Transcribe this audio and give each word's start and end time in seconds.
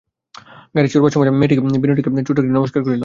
গাড়ি 0.75 0.87
ছাড়িবার 0.91 1.13
সময় 1.13 1.31
মেয়েটি 1.33 1.55
বিনয়কে 1.75 2.01
ছোটো 2.27 2.39
একটি 2.41 2.53
নমস্কার 2.53 2.81
করিল। 2.83 2.99